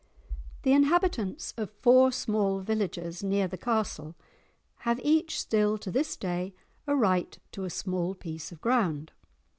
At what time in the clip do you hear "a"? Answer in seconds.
6.87-6.95, 7.65-7.69